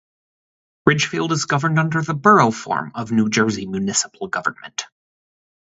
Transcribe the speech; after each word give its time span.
Ridgefield 0.87 1.31
is 1.31 1.45
governed 1.45 1.77
under 1.77 2.01
the 2.01 2.15
Borough 2.15 2.49
form 2.49 2.91
of 2.95 3.11
New 3.11 3.29
Jersey 3.29 3.67
municipal 3.67 4.25
government. 4.29 4.87